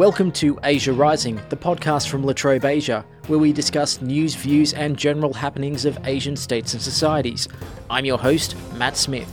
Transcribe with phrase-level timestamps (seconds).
[0.00, 4.72] Welcome to Asia Rising, the podcast from La Trobe Asia, where we discuss news, views,
[4.72, 7.48] and general happenings of Asian states and societies.
[7.90, 9.30] I'm your host, Matt Smith.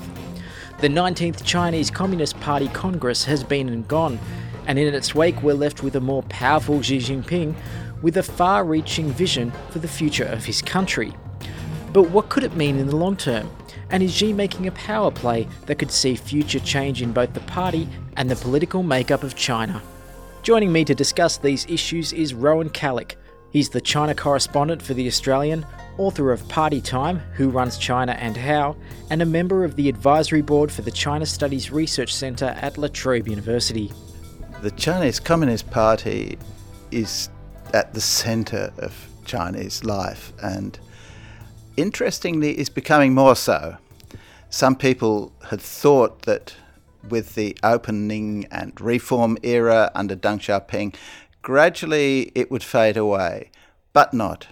[0.82, 4.20] The 19th Chinese Communist Party Congress has been and gone,
[4.66, 7.56] and in its wake, we're left with a more powerful Xi Jinping
[8.02, 11.14] with a far reaching vision for the future of his country.
[11.94, 13.50] But what could it mean in the long term?
[13.90, 17.40] And is Xi making a power play that could see future change in both the
[17.40, 19.82] party and the political makeup of China?
[20.48, 23.18] Joining me to discuss these issues is Rowan Callick.
[23.52, 25.66] He's the China correspondent for The Australian,
[25.98, 28.78] author of Party Time Who Runs China and How,
[29.10, 32.88] and a member of the advisory board for the China Studies Research Centre at La
[32.88, 33.92] Trobe University.
[34.62, 36.38] The Chinese Communist Party
[36.92, 37.28] is
[37.74, 40.80] at the centre of Chinese life and
[41.76, 43.76] interestingly is becoming more so.
[44.50, 46.56] Some people had thought that
[47.10, 50.96] with the opening and reform era under Deng Xiaoping,
[51.42, 53.52] gradually it would fade away,
[53.94, 54.48] but not.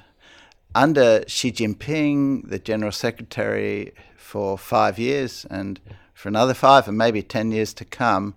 [0.73, 3.93] Under Xi Jinping, the General Secretary,
[4.25, 5.79] for five years and
[6.13, 8.35] for another five and maybe ten years to come,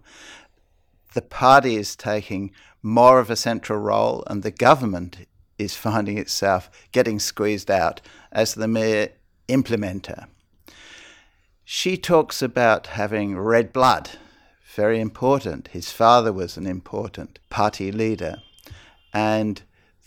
[1.14, 5.26] the party is taking more of a central role and the government
[5.58, 9.08] is finding itself getting squeezed out as the mere
[9.48, 10.26] implementer.
[11.70, 14.12] Xi talks about having red blood,
[14.74, 15.68] very important.
[15.68, 18.36] His father was an important party leader.
[19.12, 19.60] And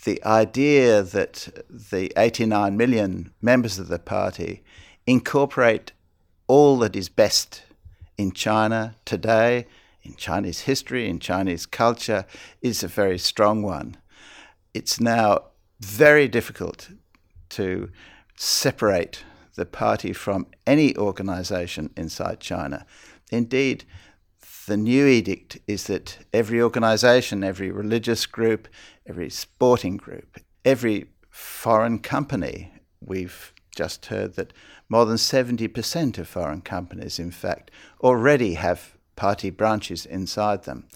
[0.03, 4.63] the idea that the 89 million members of the party
[5.05, 5.91] incorporate
[6.47, 7.61] all that is best
[8.17, 9.67] in China today,
[10.01, 12.25] in Chinese history, in Chinese culture,
[12.63, 13.97] is a very strong one.
[14.73, 15.43] It's now
[15.79, 16.89] very difficult
[17.49, 17.91] to
[18.35, 19.23] separate
[19.61, 22.83] the party from any organization inside China.
[23.31, 23.85] Indeed,
[24.65, 28.67] the new edict is that every organization, every religious group,
[29.05, 34.51] every sporting group, every foreign company, we've just heard that
[34.89, 37.69] more than 70% of foreign companies, in fact,
[38.01, 40.87] already have party branches inside them.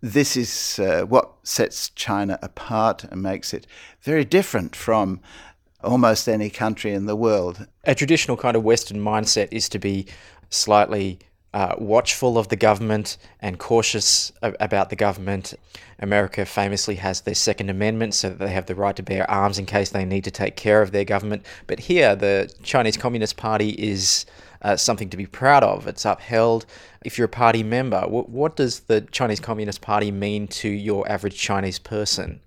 [0.00, 3.66] This is uh, what sets China apart and makes it
[4.02, 5.20] very different from
[5.84, 7.66] almost any country in the world.
[7.84, 10.06] A traditional kind of Western mindset is to be
[10.50, 11.18] slightly
[11.54, 15.54] uh, watchful of the government and cautious about the government.
[15.98, 19.58] America famously has their Second Amendment, so that they have the right to bear arms
[19.58, 21.44] in case they need to take care of their government.
[21.66, 24.24] But here, the Chinese Communist Party is
[24.62, 25.86] uh, something to be proud of.
[25.86, 26.64] It's upheld.
[27.04, 31.10] If you're a party member, what, what does the Chinese Communist Party mean to your
[31.10, 32.40] average Chinese person?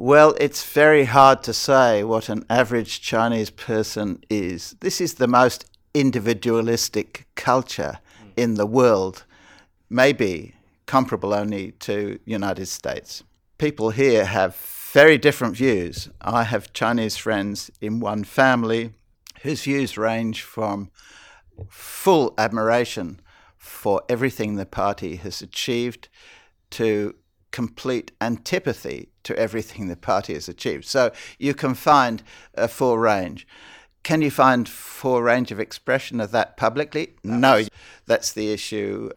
[0.00, 4.76] Well, it's very hard to say what an average Chinese person is.
[4.78, 8.28] This is the most individualistic culture hmm.
[8.36, 9.24] in the world,
[9.90, 10.54] maybe
[10.86, 13.24] comparable only to United States.
[13.58, 14.54] People here have
[14.92, 16.08] very different views.
[16.20, 18.92] I have Chinese friends in one family
[19.42, 20.92] whose views range from
[21.68, 23.18] full admiration
[23.56, 26.08] for everything the party has achieved
[26.70, 27.16] to
[27.50, 30.86] complete antipathy to everything the party has achieved.
[30.86, 32.22] So you can find
[32.54, 33.46] a full range.
[34.02, 37.14] Can you find full range of expression of that publicly?
[37.22, 37.64] No,
[38.06, 39.10] that's the issue.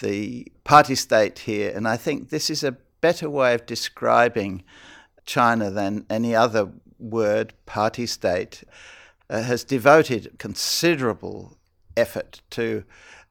[0.00, 4.62] The party state here, and I think this is a better way of describing
[5.26, 8.62] China than any other word, party state,
[9.28, 11.58] uh, has devoted considerable
[11.96, 12.84] effort to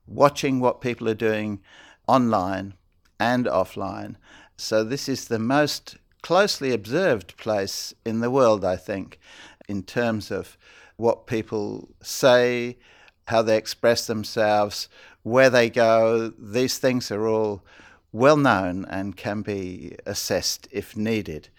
[0.05, 1.61] watching what people are doing
[2.07, 2.73] online
[3.21, 4.15] and offline.
[4.57, 9.19] So, this is the most closely observed place in the world, I think,
[9.67, 10.57] in terms of
[10.95, 12.77] what people say,
[13.25, 14.89] how they express themselves,
[15.23, 16.33] where they go.
[16.37, 17.63] These things are all
[18.11, 21.49] well known and can be assessed if needed.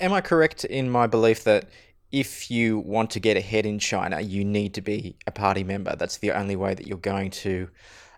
[0.00, 1.68] Am I correct in my belief that
[2.12, 5.96] if you want to get ahead in China, you need to be a party member?
[5.96, 7.68] That's the only way that you're going to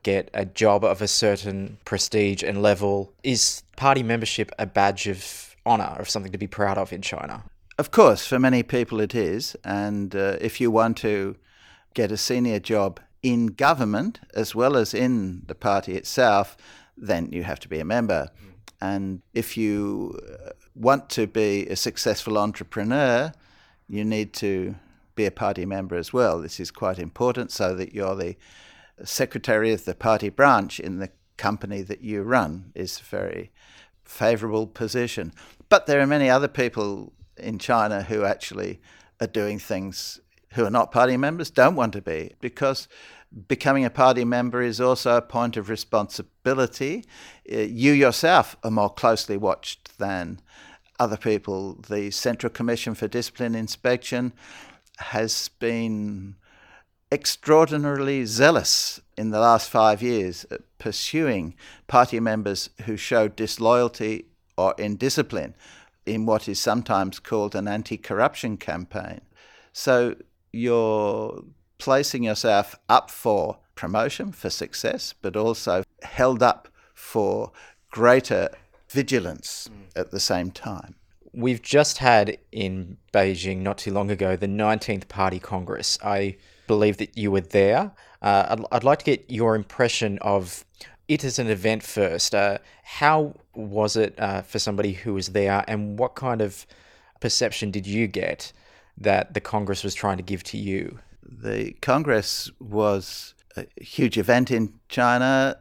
[0.03, 3.13] get a job of a certain prestige and level.
[3.23, 7.45] Is party membership a badge of honor, of something to be proud of in China?
[7.79, 9.57] Of course, for many people it is.
[9.65, 11.37] And uh, if you want to
[11.95, 16.57] get a senior job in government as well as in the party itself,
[16.97, 18.29] then you have to be a member.
[18.81, 23.33] And if you uh, want to be a successful entrepreneur,
[23.89, 24.75] you need to
[25.15, 26.41] be a party member as well.
[26.41, 28.37] This is quite important so that you're the
[29.05, 33.51] secretary of the party branch in the company that you run is a very
[34.05, 35.33] favorable position.
[35.69, 38.81] But there are many other people in China who actually
[39.21, 40.21] are doing things
[40.53, 42.87] who are not party members, don't want to be, because
[43.49, 47.05] becoming a party member is also a point of responsibility.
[47.51, 50.41] Uh, you yourself are more closely watched than
[51.01, 51.75] other people.
[51.89, 54.35] The Central Commission for Discipline Inspection
[54.99, 56.37] has been
[57.13, 61.55] extraordinarily zealous in the last five years at pursuing
[61.87, 64.25] party members who showed disloyalty
[64.57, 65.55] or indiscipline
[66.07, 69.21] in what is sometimes called an anti corruption campaign.
[69.75, 70.17] So
[70.53, 71.45] you're
[71.77, 77.53] placing yourself up for promotion, for success, but also held up for
[77.91, 78.49] greater
[78.89, 80.01] vigilance mm.
[80.01, 80.95] at the same time.
[81.35, 85.99] We've just had in Beijing not too long ago the 19th Party Congress.
[86.03, 86.37] I
[86.67, 87.93] believe that you were there.
[88.21, 90.65] Uh, I'd, I'd, like to get your impression of
[91.09, 92.35] it as an event first.
[92.35, 96.67] Uh, how was it uh, for somebody who was there, and what kind of
[97.21, 98.53] perception did you get
[98.99, 100.99] that the Congress was trying to give to you?
[101.23, 105.57] The Congress was a huge event in China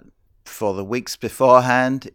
[0.45, 2.11] for the weeks beforehand,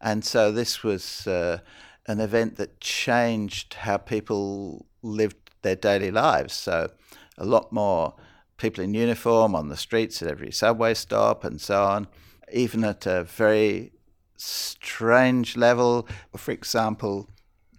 [0.00, 1.58] and so this was uh,
[2.06, 6.54] an event that changed how people lived their daily lives.
[6.54, 6.90] So,
[7.38, 8.14] a lot more
[8.56, 12.06] people in uniform on the streets at every subway stop and so on,
[12.52, 13.92] even at a very
[14.36, 16.06] strange level.
[16.36, 17.28] For example,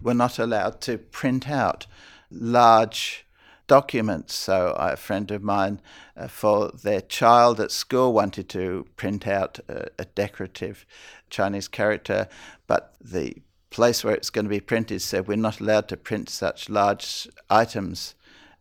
[0.01, 1.87] we're not allowed to print out
[2.29, 3.25] large
[3.67, 4.33] documents.
[4.33, 5.81] So, a friend of mine,
[6.17, 10.85] uh, for their child at school, wanted to print out a, a decorative
[11.29, 12.27] Chinese character,
[12.67, 13.37] but the
[13.69, 17.27] place where it's going to be printed said we're not allowed to print such large
[17.49, 18.13] items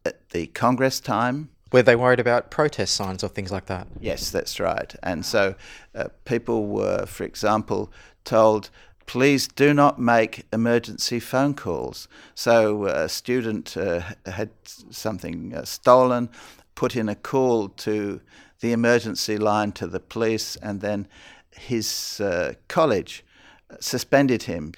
[0.05, 3.87] at the Congress time were they worried about protest signs or things like that?
[3.99, 4.95] Yes, that's right.
[5.03, 5.55] And so
[5.95, 7.91] uh, people were, for example,
[8.25, 8.69] told,
[9.07, 12.09] please do not make emergency phone calls.
[12.35, 14.51] So uh, a student uh, had
[14.91, 16.29] something uh, stolen,
[16.75, 18.21] put in a call to
[18.61, 21.09] the emergency line to the police, and then
[21.51, 23.25] his uh, college
[23.81, 24.75] suspended him.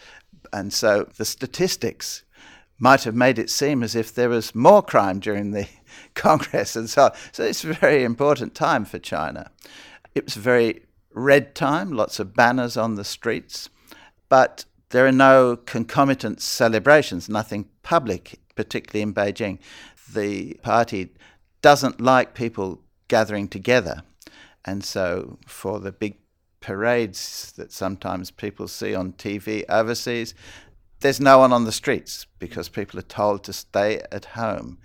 [0.52, 2.22] And so the statistics
[2.84, 5.66] might have made it seem as if there was more crime during the
[6.14, 7.12] Congress and so on.
[7.32, 9.50] So it's a very important time for China.
[10.14, 10.82] It was a very
[11.14, 13.70] red time, lots of banners on the streets,
[14.28, 19.60] but there are no concomitant celebrations, nothing public, particularly in Beijing.
[20.12, 21.14] The party
[21.62, 24.02] doesn't like people gathering together.
[24.66, 26.18] And so for the big
[26.60, 30.34] parades that sometimes people see on TV overseas,
[31.04, 34.78] there's no one on the streets because people are told to stay at home.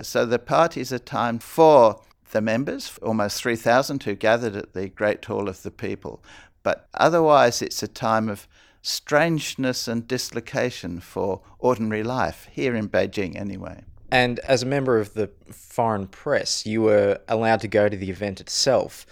[0.00, 2.00] So the party is a time for
[2.30, 6.24] the members, almost 3,000 who gathered at the Great Hall of the People.
[6.62, 8.48] But otherwise, it's a time of
[8.80, 13.84] strangeness and dislocation for ordinary life, here in Beijing anyway.
[14.10, 18.08] And as a member of the foreign press, you were allowed to go to the
[18.08, 19.04] event itself.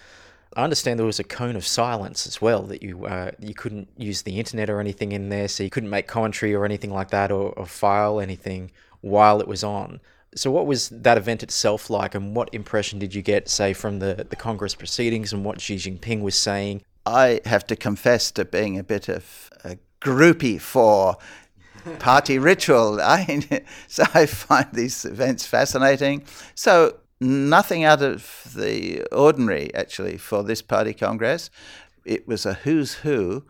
[0.56, 3.89] I understand there was a cone of silence as well that you uh, you couldn't
[3.97, 7.11] use the internet or anything in there, so you couldn't make commentary or anything like
[7.11, 8.71] that or, or file anything
[9.01, 10.01] while it was on.
[10.37, 14.01] So, what was that event itself like, and what impression did you get, say, from
[14.01, 16.83] the, the Congress proceedings and what Xi Jinping was saying?
[17.06, 21.17] I have to confess to being a bit of a groupie for
[21.99, 23.01] party ritual.
[23.03, 26.25] I, so I find these events fascinating.
[26.55, 31.51] So, nothing out of the ordinary, actually, for this party congress.
[32.05, 33.45] It was a who's who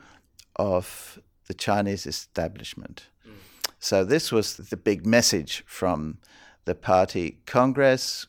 [0.57, 3.09] of the Chinese establishment.
[3.27, 3.33] Mm.
[3.79, 6.19] So, this was the big message from
[6.65, 8.27] the party congress.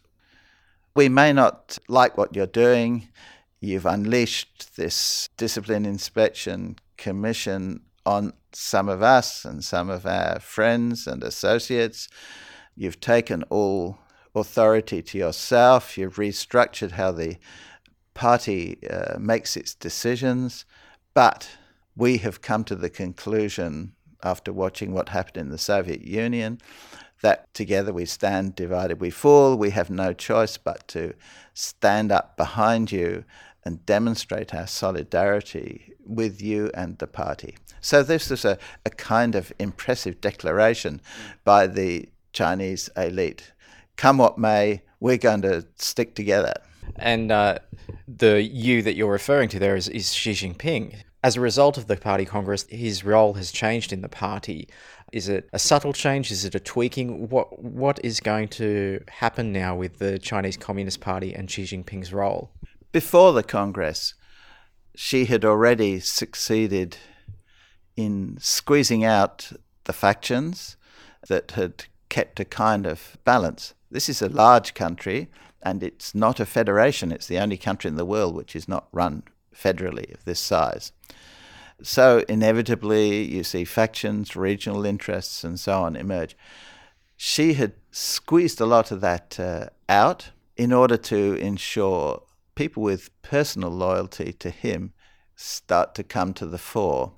[0.96, 3.10] We may not like what you're doing.
[3.60, 11.08] You've unleashed this discipline inspection commission on some of us and some of our friends
[11.08, 12.08] and associates.
[12.76, 14.00] You've taken all
[14.36, 15.98] authority to yourself.
[15.98, 17.38] You've restructured how the
[18.14, 20.66] party uh, makes its decisions.
[21.14, 21.50] But
[21.96, 26.60] we have come to the conclusion, after watching what happened in the Soviet Union,
[27.22, 29.56] that together we stand, divided we fall.
[29.56, 31.14] We have no choice but to
[31.54, 33.24] stand up behind you
[33.64, 37.58] and demonstrate our solidarity with you and the party.
[37.82, 41.02] So, this is a, a kind of impressive declaration
[41.44, 43.54] by the Chinese elite.
[43.98, 46.54] Come what may, we're going to stick together.
[46.96, 47.60] And uh,
[48.08, 50.96] the you that you're referring to there is, is Xi Jinping.
[51.24, 54.70] As a result of the party congress, his role has changed in the party.
[55.12, 56.32] Is it a subtle change?
[56.32, 57.30] Is it a tweaking?
[57.30, 62.14] What what is going to happen now with the Chinese Communist Party and Xi Jinping's
[62.14, 62.52] role?
[62.92, 64.14] Before the Congress,
[64.96, 66.98] Xi had already succeeded
[67.96, 69.52] in squeezing out
[69.86, 70.78] the factions
[71.28, 73.74] that had kept a kind of balance.
[73.92, 75.30] This is a large country,
[75.62, 77.12] and it's not a federation.
[77.12, 79.24] It's the only country in the world which is not run
[79.54, 80.92] federally of this size.
[81.82, 86.38] So inevitably, you see factions, regional interests, and so on emerge.
[87.18, 92.24] Xi had squeezed a lot of that uh, out in order to ensure
[92.56, 94.94] people with personal loyalty to him
[95.36, 97.14] start to come to the fore.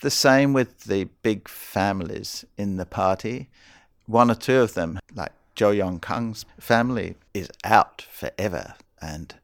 [0.00, 3.50] The same with the big families in the party.
[4.08, 8.74] One or two of them, like Zhou Yongkang's family, is out forever.
[9.02, 9.34] And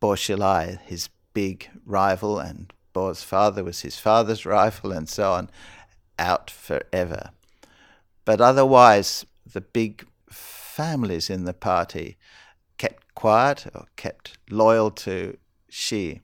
[0.00, 5.48] Bo Xilai, his big rival, and Bo's father was his father's rival, and so on,
[6.18, 7.30] out forever.
[8.24, 12.16] But otherwise, the big families in the party
[12.78, 15.36] kept quiet or kept loyal to
[15.68, 16.20] Xi.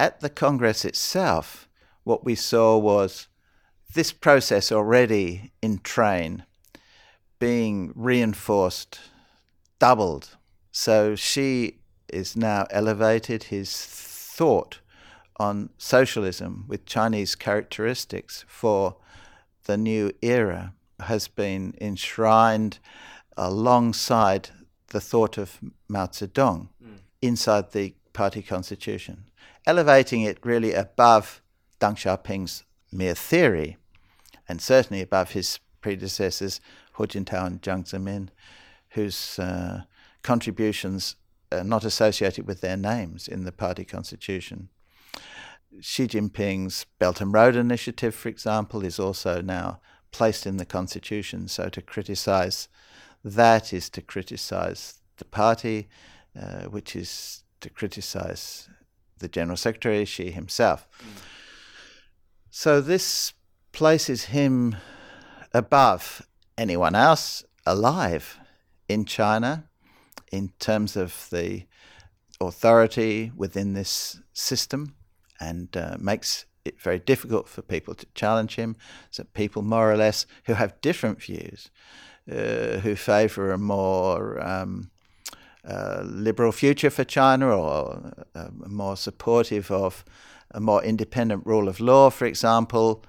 [0.00, 1.68] At the Congress itself,
[2.02, 3.28] what we saw was
[3.94, 6.44] this process already in train
[7.38, 8.98] being reinforced,
[9.78, 10.36] doubled.
[10.70, 11.78] So Xi
[12.08, 14.80] is now elevated his thought
[15.36, 18.96] on socialism with Chinese characteristics for
[19.64, 22.78] the new era has been enshrined
[23.36, 24.50] alongside
[24.88, 26.98] the thought of Mao Zedong mm.
[27.22, 29.24] inside the party constitution,
[29.66, 31.40] elevating it really above
[31.80, 33.76] Deng Xiaoping's mere theory,
[34.48, 36.60] and certainly above his predecessors,
[36.98, 38.28] Hu Jintao and Jiang Zemin,
[38.90, 39.82] whose uh,
[40.22, 41.14] contributions
[41.52, 44.68] are not associated with their names in the party constitution.
[45.80, 51.46] Xi Jinping's Belt and Road Initiative, for example, is also now placed in the constitution.
[51.46, 52.68] So to criticize
[53.24, 55.88] that is to criticize the party,
[56.40, 58.68] uh, which is to criticize
[59.18, 60.88] the general secretary, Xi himself.
[61.00, 61.22] Mm.
[62.50, 63.34] So this
[63.72, 64.76] places him
[65.52, 66.27] above
[66.58, 68.38] anyone else alive
[68.88, 69.64] in China
[70.30, 71.64] in terms of the
[72.40, 74.94] authority within this system
[75.40, 78.76] and uh, makes it very difficult for people to challenge him.
[79.10, 81.70] So people, more or less, who have different views,
[82.30, 84.90] uh, who favour a more um,
[85.66, 90.04] uh, liberal future for China or uh, more supportive of
[90.50, 93.04] a more independent rule of law, for example,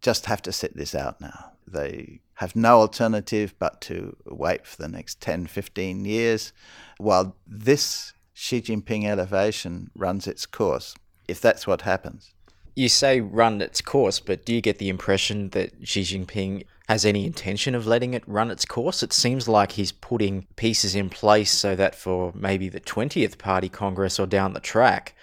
[0.00, 1.53] just have to sit this out now.
[1.66, 6.52] They have no alternative but to wait for the next 10, 15 years
[6.98, 10.94] while this Xi Jinping elevation runs its course,
[11.28, 12.34] if that's what happens
[12.76, 17.04] you say run its course, but do you get the impression that Xi Jinping has
[17.04, 19.02] any intention of letting it run its course?
[19.02, 23.68] It seems like he's putting pieces in place so that for maybe the 20th Party
[23.68, 25.14] Congress or down the track,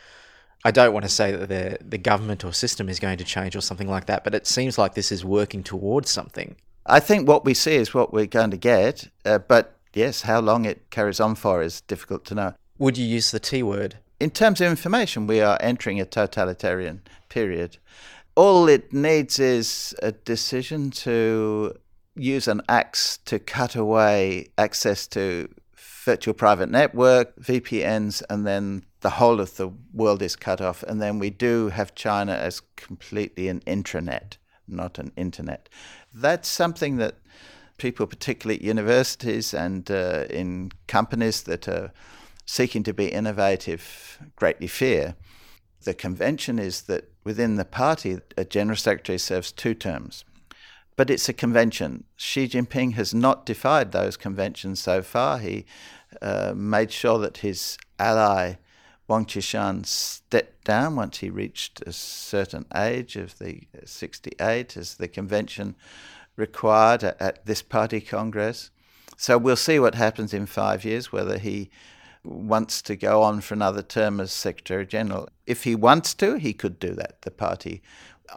[0.64, 3.56] I don't want to say that the, the government or system is going to change
[3.56, 6.56] or something like that, but it seems like this is working towards something.
[6.86, 10.40] I think what we see is what we're going to get, uh, but yes, how
[10.40, 12.54] long it carries on for is difficult to know.
[12.78, 13.98] Would you use the T word?
[14.20, 17.78] In terms of information, we are entering a totalitarian period.
[18.36, 21.76] All it needs is a decision to
[22.16, 25.50] use an axe to cut away access to
[26.04, 30.84] virtual private network, VPNs, and then the whole of the world is cut off.
[30.84, 35.70] And then we do have China as completely an intranet, not an internet.
[36.14, 37.16] That's something that
[37.78, 41.92] people, particularly at universities and uh, in companies that are
[42.46, 45.16] seeking to be innovative, greatly fear.
[45.84, 50.26] The convention is that within the party, a general secretary serves two terms.
[50.96, 52.04] But it's a convention.
[52.18, 55.40] Xi Jinping has not defied those conventions so far.
[55.40, 55.66] He
[56.22, 58.56] uh, made sure that his ally
[59.12, 65.10] Wang Qishan stepped down once he reached a certain age of the 68, as the
[65.10, 65.76] convention
[66.38, 68.72] required at, at this party congress.
[69.18, 71.70] So we'll see what happens in five years, whether he
[72.24, 75.28] wants to go on for another term as Secretary General.
[75.46, 77.22] If he wants to, he could do that.
[77.24, 77.82] The party,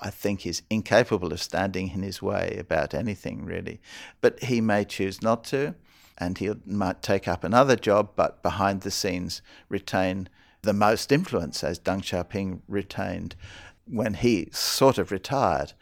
[0.00, 3.80] I think, is incapable of standing in his way about anything, really.
[4.20, 5.74] But he may choose not to,
[6.18, 10.28] and he might take up another job, but behind the scenes retain
[10.62, 13.36] the most influence, as Deng Xiaoping retained
[13.86, 15.74] when he sort of retired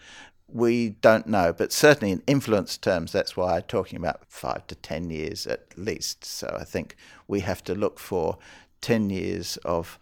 [0.53, 4.75] we don't know, but certainly in influence terms, that's why I'm talking about five to
[4.75, 6.25] 10 years at least.
[6.25, 8.39] So I think we have to look for
[8.83, 9.99] 10 years of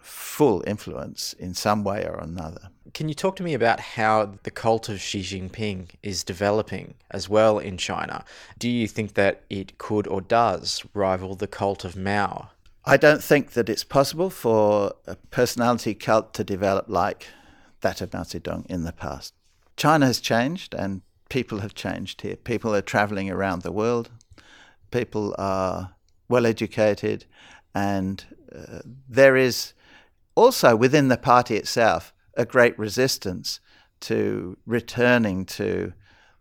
[0.00, 2.70] full influence in some way or another.
[2.94, 7.28] Can you talk to me about how the cult of Xi Jinping is developing as
[7.28, 8.24] well in China?
[8.58, 12.50] Do you think that it could or does rival the cult of Mao?
[12.84, 17.28] I don't think that it's possible for a personality cult to develop like
[17.80, 19.34] that of Mao Zedong in the past.
[19.76, 22.36] China has changed and people have changed here.
[22.36, 24.10] People are traveling around the world.
[24.90, 25.94] people are
[26.28, 27.24] well educated,
[27.74, 29.72] and uh, there is
[30.34, 33.60] also within the party itself a great resistance
[34.00, 35.92] to returning to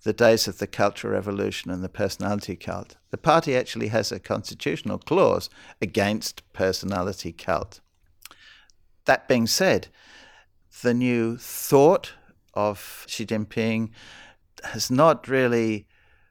[0.03, 2.97] the days of the Cultural Revolution and the personality cult.
[3.11, 5.49] The party actually has a constitutional clause
[5.81, 7.81] against personality cult.
[9.05, 9.89] That being said,
[10.81, 12.13] the new thought
[12.53, 13.89] of Xi Jinping
[14.63, 15.87] has not really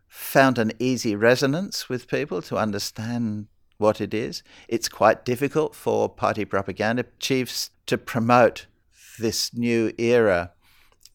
[0.09, 3.47] found an easy resonance with people to understand
[3.81, 4.43] what it is.
[4.69, 8.67] It's quite difficult for party propaganda chiefs to promote
[9.19, 10.53] this new era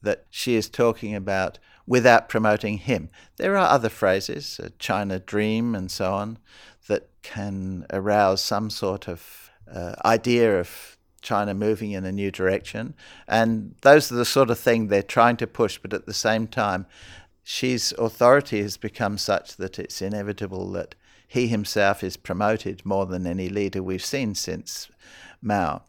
[0.02, 3.10] that Xi is talking about without promoting him.
[3.38, 6.40] There are other phrases, uh, China Dream and so on,
[6.88, 12.94] that can arouse some sort of uh, idea of China moving in a new direction.
[13.28, 16.48] And those are the sort of thing they're trying to push, but at the same
[16.48, 16.86] time,
[17.44, 20.96] Xi's authority has become such that it's inevitable that
[21.36, 24.90] he himself is promoted more than any leader we've seen since
[25.42, 25.82] Mao.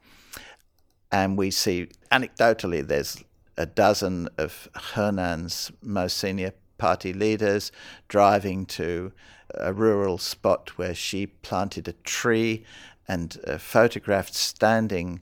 [1.12, 3.22] And we see, anecdotally, there's
[3.56, 7.70] a dozen of Henan's most senior party leaders
[8.08, 9.12] driving to
[9.54, 12.64] a rural spot where Xi planted a tree
[13.06, 15.20] and uh, photographed standing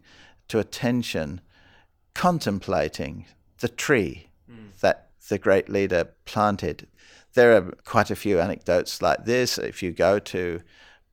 [0.48, 1.42] to attention,
[2.14, 3.26] contemplating
[3.58, 4.74] the tree mm.
[4.80, 6.86] that the great leader planted.
[7.34, 9.58] There are quite a few anecdotes like this.
[9.58, 10.60] If you go to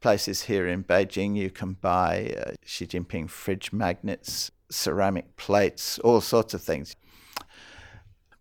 [0.01, 6.22] places here in Beijing, you can buy uh, Xi Jinping fridge magnets, ceramic plates, all
[6.22, 6.96] sorts of things.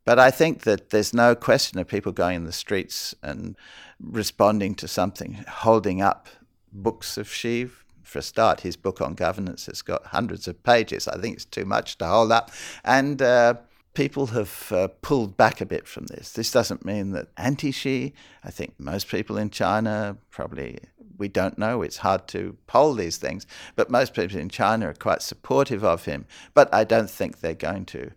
[0.05, 3.57] But I think that there's no question of people going in the streets and
[3.99, 6.29] responding to something, holding up
[6.73, 7.69] books of Xi.
[8.03, 11.07] For a start, his book on governance has got hundreds of pages.
[11.07, 12.51] I think it's too much to hold up.
[12.85, 13.55] And uh,
[13.95, 16.33] people have uh, pulled back a bit from this.
[16.33, 18.13] This doesn't mean that anti Xi,
[18.45, 20.79] I think most people in China probably,
[21.19, 24.95] we don't know, it's hard to poll these things, but most people in China are
[24.95, 26.27] quite supportive of him.
[26.55, 28.13] But I don't think they're going to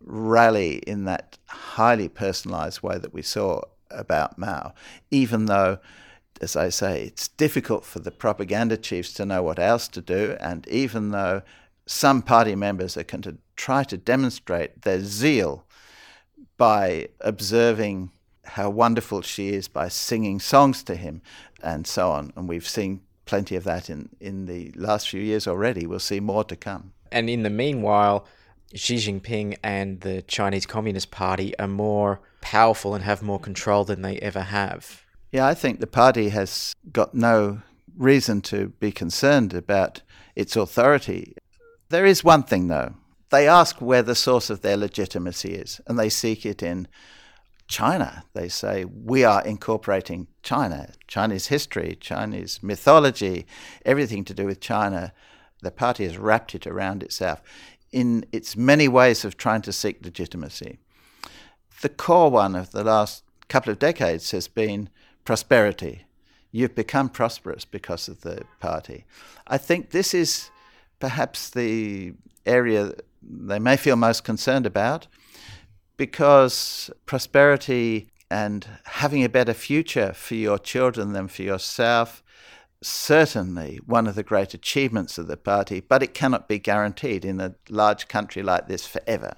[0.00, 4.74] rally in that highly personalized way that we saw about Mao,
[5.10, 5.78] even though,
[6.40, 10.36] as I say, it's difficult for the propaganda chiefs to know what else to do,
[10.40, 11.42] and even though
[11.86, 15.66] some party members are going to try to demonstrate their zeal
[16.56, 18.10] by observing
[18.44, 21.22] how wonderful Xi is by singing songs to him
[21.62, 22.32] and so on.
[22.36, 25.86] And we've seen plenty of that in, in the last few years already.
[25.86, 26.92] We'll see more to come.
[27.10, 28.26] And in the meanwhile,
[28.74, 34.02] Xi Jinping and the Chinese Communist Party are more powerful and have more control than
[34.02, 35.04] they ever have.
[35.32, 37.62] Yeah, I think the party has got no
[37.96, 40.02] reason to be concerned about
[40.34, 41.34] its authority.
[41.88, 42.94] There is one thing, though.
[43.30, 46.88] They ask where the source of their legitimacy is, and they seek it in
[47.66, 48.24] China.
[48.32, 53.46] They say, We are incorporating China, Chinese history, Chinese mythology,
[53.84, 55.12] everything to do with China.
[55.62, 57.42] The party has wrapped it around itself
[57.90, 60.78] in its many ways of trying to seek legitimacy.
[61.80, 64.88] The core one of the last couple of decades has been
[65.24, 66.04] prosperity.
[66.50, 69.04] You've become prosperous because of the party.
[69.46, 70.50] I think this is
[71.04, 72.14] perhaps the
[72.46, 72.90] area
[73.22, 75.06] they may feel most concerned about
[75.98, 82.22] because prosperity and having a better future for your children than for yourself
[82.80, 87.38] certainly one of the great achievements of the party, but it cannot be guaranteed in
[87.38, 89.34] a large country like this forever.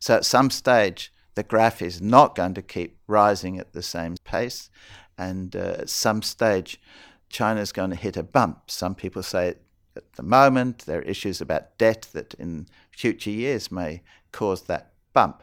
[0.00, 4.16] So at some stage, the graph is not going to keep rising at the same
[4.24, 4.70] pace,
[5.16, 6.80] and uh, at some stage,
[7.28, 8.72] China is going to hit a bump.
[8.72, 9.54] Some people say
[9.96, 14.92] at the moment there are issues about debt that in future years may cause that
[15.12, 15.42] bump.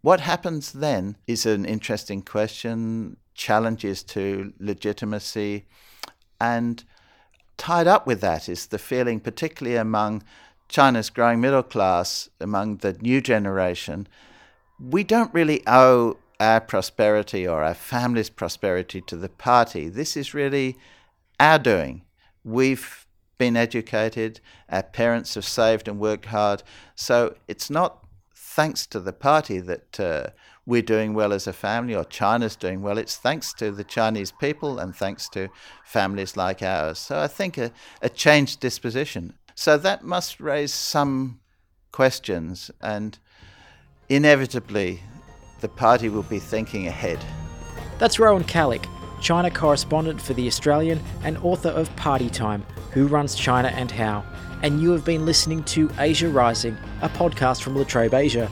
[0.00, 3.16] What happens then is an interesting question.
[3.34, 5.66] Challenges to legitimacy
[6.40, 6.84] and
[7.56, 10.22] tied up with that is the feeling, particularly among
[10.68, 14.06] China's growing middle class, among the new generation,
[14.78, 19.88] we don't really owe our prosperity or our family's prosperity to the party.
[19.88, 20.76] This is really
[21.40, 22.02] our doing.
[22.44, 23.06] We've
[23.38, 26.62] been educated, our parents have saved and worked hard.
[26.94, 30.26] So it's not thanks to the party that uh,
[30.66, 32.98] we're doing well as a family or China's doing well.
[32.98, 35.48] It's thanks to the Chinese people and thanks to
[35.84, 36.98] families like ours.
[36.98, 37.72] So I think a,
[38.02, 39.34] a changed disposition.
[39.54, 41.40] So that must raise some
[41.90, 43.18] questions, and
[44.08, 45.00] inevitably,
[45.60, 47.18] the party will be thinking ahead.
[47.98, 48.86] That's Rowan Callick,
[49.20, 54.24] China correspondent for The Australian and author of Party Time Who Runs China and How.
[54.62, 58.50] And you have been listening to Asia Rising, a podcast from La Trobe Asia.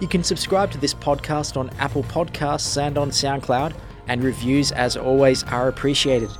[0.00, 3.74] You can subscribe to this podcast on Apple Podcasts and on SoundCloud,
[4.08, 6.30] and reviews, as always, are appreciated.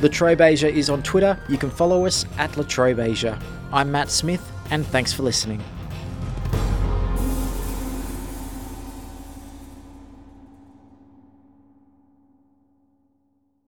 [0.00, 1.38] La Trobe Asia is on Twitter.
[1.48, 3.38] You can follow us at La Trobe Asia.
[3.72, 5.62] I'm Matt Smith, and thanks for listening.